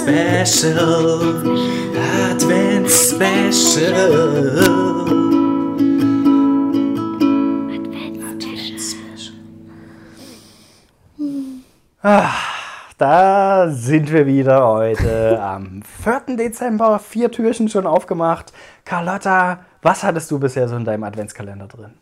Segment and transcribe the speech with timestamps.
[0.00, 1.36] Advents Special,
[2.30, 4.30] Advents Special.
[12.96, 16.36] Da sind wir wieder heute am 4.
[16.36, 16.98] Dezember.
[16.98, 18.52] Vier Türchen schon aufgemacht.
[18.86, 21.94] Carlotta, was hattest du bisher so in deinem Adventskalender drin?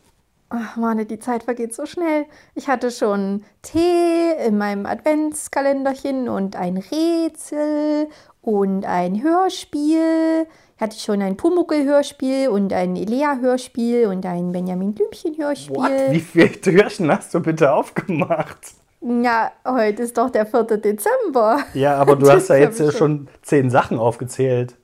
[0.51, 2.25] Ach, Mann, die Zeit vergeht so schnell.
[2.55, 8.09] Ich hatte schon Tee in meinem Adventskalenderchen und ein Rätsel
[8.41, 10.47] und ein Hörspiel.
[10.77, 16.13] Ich hatte schon ein Pumuckel-Hörspiel und ein Elea-Hörspiel und ein Benjamin Blümchen-Hörspiel.
[16.13, 18.73] Wie viele Türchen hast du bitte aufgemacht?
[19.03, 20.65] Ja, heute ist doch der 4.
[20.79, 21.59] Dezember.
[21.75, 24.77] Ja, aber du hast ja jetzt schon zehn Sachen aufgezählt.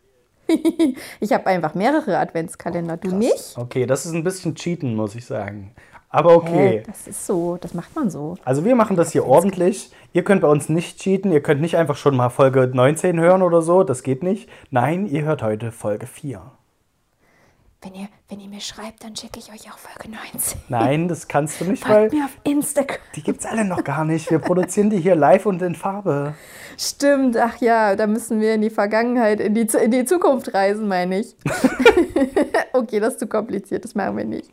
[1.20, 2.96] Ich habe einfach mehrere Adventskalender.
[2.96, 3.56] Du nicht?
[3.56, 5.72] Okay, das ist ein bisschen Cheaten, muss ich sagen.
[6.08, 6.82] Aber Hä, okay.
[6.86, 8.36] das ist so, das macht man so.
[8.44, 9.90] Also wir machen das hier ordentlich.
[10.12, 11.32] Ihr könnt bei uns nicht cheaten.
[11.32, 13.82] Ihr könnt nicht einfach schon mal Folge 19 hören oder so.
[13.82, 14.48] Das geht nicht.
[14.70, 16.40] Nein, ihr hört heute Folge 4.
[17.84, 20.58] Wenn ihr, wenn ihr mir schreibt, dann schicke ich euch auch Folge 19.
[20.68, 22.96] Nein, das kannst du nicht, weil Folgt mir auf Instagram.
[23.14, 24.30] die gibt's alle noch gar nicht.
[24.30, 26.32] Wir produzieren die hier live und in Farbe.
[26.78, 30.88] Stimmt, ach ja, da müssen wir in die Vergangenheit, in die, in die Zukunft reisen,
[30.88, 31.36] meine ich.
[32.72, 34.50] okay, das ist zu kompliziert, das machen wir nicht.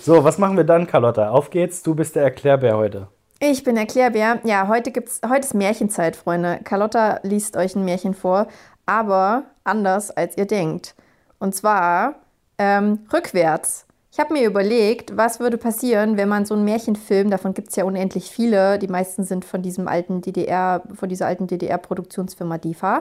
[0.00, 1.30] So, was machen wir dann, Carlotta?
[1.30, 3.08] Auf geht's, du bist der Erklärbär heute.
[3.40, 4.38] Ich bin Erklärbär.
[4.44, 6.60] Ja, heute, gibt's, heute ist Märchenzeit, Freunde.
[6.62, 8.46] Carlotta liest euch ein Märchen vor,
[8.86, 10.94] aber anders als ihr denkt.
[11.40, 12.21] Und zwar
[12.62, 13.86] ähm, rückwärts.
[14.12, 17.76] Ich habe mir überlegt, was würde passieren, wenn man so einen Märchenfilm, davon gibt es
[17.76, 22.98] ja unendlich viele, die meisten sind von diesem alten DDR, von dieser alten DDR-Produktionsfirma DIFA.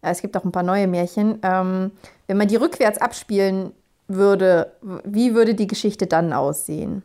[0.00, 1.38] Äh, Es gibt auch ein paar neue Märchen.
[1.42, 1.92] Ähm,
[2.26, 3.72] wenn man die rückwärts abspielen
[4.08, 4.72] würde,
[5.04, 7.02] wie würde die Geschichte dann aussehen?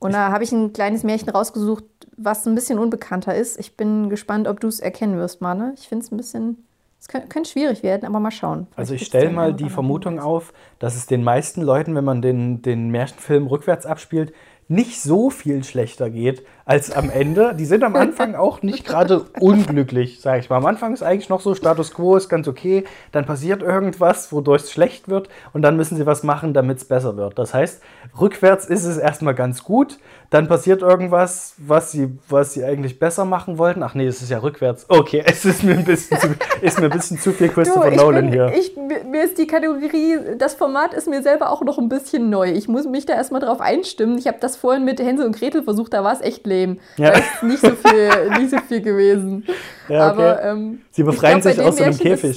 [0.00, 1.84] Und da habe ich ein kleines Märchen rausgesucht,
[2.16, 3.58] was ein bisschen unbekannter ist.
[3.58, 5.74] Ich bin gespannt, ob du es erkennen wirst, Mane.
[5.78, 6.64] Ich finde es ein bisschen.
[7.04, 8.66] Es könnte, könnte schwierig werden, aber mal schauen.
[8.76, 12.04] Also Vielleicht ich gibt's stelle mal die Vermutung auf, dass es den meisten Leuten, wenn
[12.04, 14.32] man den, den Märchenfilm rückwärts abspielt,
[14.68, 17.54] nicht so viel schlechter geht als am Ende.
[17.54, 20.56] Die sind am Anfang auch nicht gerade unglücklich, sage ich mal.
[20.56, 22.84] Am Anfang ist eigentlich noch so Status quo, ist ganz okay.
[23.12, 26.84] Dann passiert irgendwas, wodurch es schlecht wird und dann müssen sie was machen, damit es
[26.84, 27.38] besser wird.
[27.38, 27.82] Das heißt,
[28.20, 29.98] rückwärts ist es erstmal ganz gut.
[30.30, 33.82] Dann passiert irgendwas, was sie, was sie eigentlich besser machen wollten.
[33.82, 34.86] Ach nee, es ist ja rückwärts.
[34.88, 36.28] Okay, es ist mir ein bisschen zu,
[36.60, 38.52] ist mir ein bisschen zu viel Christopher ich Nolan bin, hier.
[38.56, 42.50] Ich, mir ist die Kategorie, das Format ist mir selber auch noch ein bisschen neu.
[42.50, 44.18] Ich muss mich da erstmal drauf einstimmen.
[44.18, 46.76] Ich habe das vorhin mit Hänsel und Gretel versucht, da war es echt lame.
[46.96, 47.10] Ja.
[47.10, 49.44] Da ist nicht so viel, nicht so viel gewesen.
[49.88, 50.22] Ja, okay.
[50.22, 52.36] Aber ähm, Sie befreien glaub, sich aus so einem Käfig.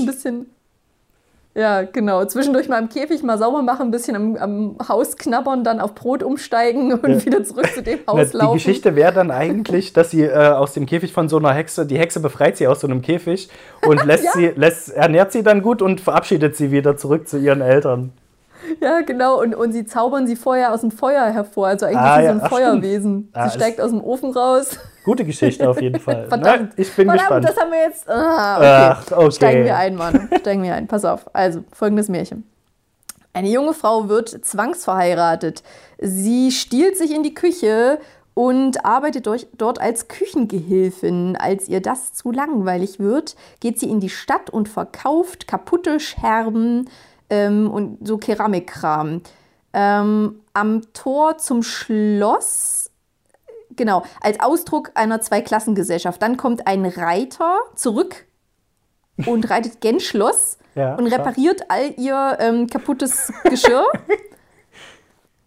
[1.57, 2.23] Ja, genau.
[2.25, 5.95] Zwischendurch mal im Käfig mal sauber machen, ein bisschen am, am Haus knabbern, dann auf
[5.95, 7.25] Brot umsteigen und Ja.
[7.25, 8.53] wieder zurück zu dem Na, Haus die laufen.
[8.53, 11.97] Geschichte wäre dann eigentlich, dass sie äh, aus dem Käfig von so einer Hexe, die
[11.97, 13.50] Hexe befreit sie aus so einem Käfig
[13.83, 17.61] und lässt sie, lässt, ernährt sie dann gut und verabschiedet sie wieder zurück zu ihren
[17.61, 18.11] Eltern.
[18.81, 19.40] Ja, genau.
[19.41, 21.68] Und, und sie zaubern sie vorher aus dem Feuer hervor.
[21.68, 22.34] Also eigentlich Ah, ist ja.
[22.34, 22.50] so ein Ach.
[22.50, 23.29] Feuerwesen.
[23.34, 24.78] Ah, sie steigt aus dem Ofen raus.
[25.06, 26.25] Gute Geschichte auf jeden Fall.
[26.29, 26.73] Verdammt.
[26.75, 27.45] Na, ich bin Verdammt, gespannt.
[27.50, 28.09] das haben wir jetzt.
[28.09, 28.68] Ah, okay.
[29.13, 29.31] Ach, okay.
[29.31, 30.29] Steigen wir ein, Mann.
[30.40, 30.88] Steigen wir ein.
[30.88, 31.25] Pass auf.
[31.34, 32.50] Also, folgendes Märchen.
[33.34, 35.62] Eine junge Frau wird zwangsverheiratet.
[36.00, 38.00] Sie stiehlt sich in die Küche
[38.33, 41.38] und arbeitet durch, dort als Küchengehilfin.
[41.39, 46.89] Als ihr das zu langweilig wird, geht sie in die Stadt und verkauft kaputte Scherben
[47.29, 49.21] ähm, und so Keramikkram.
[49.74, 52.89] Ähm, am Tor zum Schloss
[53.77, 56.21] genau, als Ausdruck einer Zweiklassengesellschaft.
[56.21, 58.25] Dann kommt ein Reiter zurück
[59.25, 61.19] und reitet gen Schloss Ja, und klar.
[61.19, 63.85] repariert all ihr ähm, kaputtes Geschirr.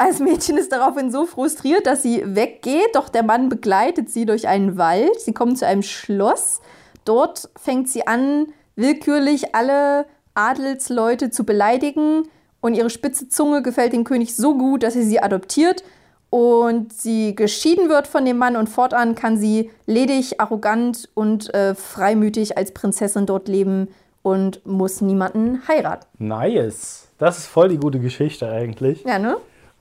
[0.03, 4.49] Das Mädchen ist daraufhin so frustriert, dass sie weggeht, doch der Mann begleitet sie durch
[4.49, 5.21] einen Wald.
[5.21, 6.63] Sie kommen zu einem Schloss.
[7.05, 12.29] Dort fängt sie an, willkürlich alle Adelsleute zu beleidigen.
[12.61, 15.83] Und ihre spitze Zunge gefällt dem König so gut, dass er sie adoptiert
[16.31, 21.75] und sie geschieden wird von dem Mann und fortan kann sie ledig, arrogant und äh,
[21.75, 23.89] freimütig als Prinzessin dort leben
[24.23, 26.07] und muss niemanden heiraten.
[26.19, 27.09] Nice.
[27.19, 29.05] Das ist voll die gute Geschichte eigentlich.
[29.05, 29.37] Ja, ne?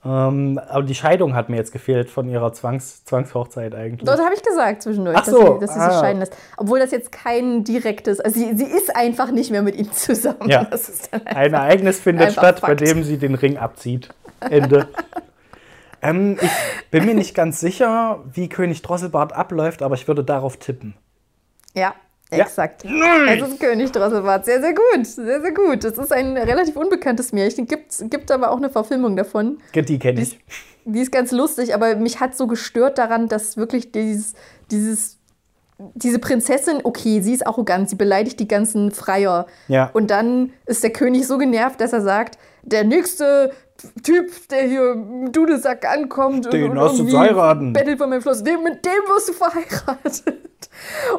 [0.06, 4.06] Ähm, aber die Scheidung hat mir jetzt gefehlt von ihrer Zwangs Zwangshochzeit eigentlich.
[4.06, 5.92] Dort habe ich gesagt zwischendurch, Ach dass, so, sie, dass sie ah.
[5.92, 6.38] sich scheiden lässt.
[6.56, 10.48] Obwohl das jetzt kein direktes, also sie, sie ist einfach nicht mehr mit ihm zusammen.
[10.48, 10.68] Ja.
[11.26, 12.82] Ein Ereignis findet statt, bei Fakt.
[12.82, 14.10] dem sie den Ring abzieht.
[14.40, 14.88] Ende.
[16.02, 20.58] ähm, ich bin mir nicht ganz sicher, wie König Drosselbart abläuft, aber ich würde darauf
[20.58, 20.96] tippen.
[21.74, 21.94] Ja,
[22.32, 22.46] Ja.
[22.46, 22.86] exakt.
[22.86, 24.46] Es ist König Drosselbart.
[24.46, 25.06] Sehr, sehr gut.
[25.06, 25.84] Sehr, sehr gut.
[25.84, 27.66] Es ist ein relativ unbekanntes Märchen.
[27.66, 29.58] Gibt, gibt aber auch eine Verfilmung davon.
[29.74, 30.34] Die kenne Die ich.
[30.34, 30.38] ist,
[30.86, 34.34] die ist ganz lustig, aber mich hat so gestört daran, dass wirklich dieses,
[34.70, 35.18] dieses,
[35.96, 39.48] diese Prinzessin, okay, sie ist arrogant, sie beleidigt die ganzen Freier.
[39.68, 39.90] Ja.
[39.94, 43.54] Und dann ist der König so genervt, dass er sagt, der nächste
[44.04, 47.72] Typ, der hier im Dudelsack ankommt Den und hast du zu heiraten.
[47.72, 50.39] bettelt von meinem Schloss, dem, mit dem wirst du verheiratet.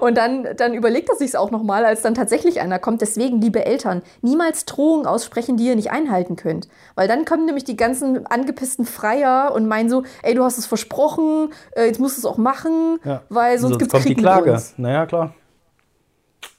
[0.01, 3.01] Und dann, dann überlegt er sich auch nochmal, als dann tatsächlich einer kommt.
[3.01, 6.69] Deswegen, liebe Eltern, niemals Drohungen aussprechen, die ihr nicht einhalten könnt.
[6.95, 10.67] Weil dann kommen nämlich die ganzen angepissten Freier und meinen so, ey, du hast es
[10.67, 13.23] versprochen, äh, jetzt musst du es auch machen, Ja.
[13.29, 14.61] weil sonst, gibt's kommt Krieg die Klage.
[14.77, 15.35] Naja, klar.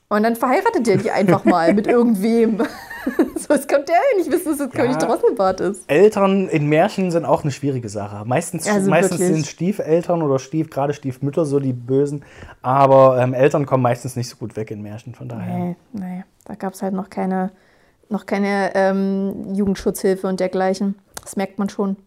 [0.09, 2.61] Und dann verheiratet der die einfach mal mit irgendwem.
[3.35, 5.89] So, es kommt der ja nicht wissen, dass es König Drosselbart ist.
[5.89, 8.23] Eltern in Märchen sind auch eine schwierige Sache.
[8.25, 9.35] Meistens, Also meistens wirklich.
[9.35, 12.23] sind Stiefeltern oder Stief, gerade Stiefmütter so die Bösen.
[12.61, 15.57] Aber ähm, Eltern kommen meistens nicht so gut weg in Märchen, von daher.
[15.57, 17.51] Nee, nee, da gab es halt noch keine,
[18.09, 20.95] noch keine ähm, Jugendschutzhilfe und dergleichen.
[21.21, 21.97] Das merkt man schon.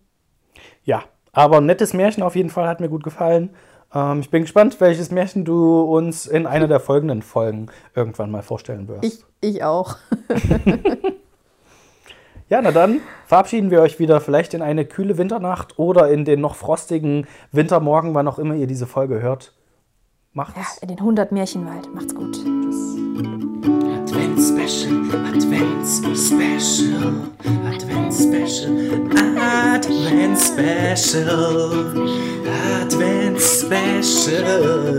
[0.85, 1.03] Ja,
[1.33, 3.51] aber ein nettes Märchen auf jeden Fall hat mir gut gefallen.
[3.95, 8.43] Ähm, ich bin gespannt, welches Märchen du uns in einer der folgenden Folgen irgendwann mal
[8.43, 9.05] vorstellen wirst.
[9.05, 9.97] Ich, ich auch.
[12.51, 16.43] Ja, na dann verabschieden wir euch wieder vielleicht in eine kühle Winternacht oder in den
[16.43, 19.55] noch frostigen Wintermorgen, wann auch immer ihr diese Folge hört.
[20.35, 20.79] Ja, Macht's.
[20.79, 21.93] in den 100 Märchenwald.
[21.95, 22.37] Macht's gut.
[23.97, 24.93] Advent Special,
[25.27, 25.87] Advent
[26.17, 27.15] Special,
[27.67, 29.01] Advent Special,
[29.85, 31.75] Advent Special,
[32.49, 34.95] Advent Special.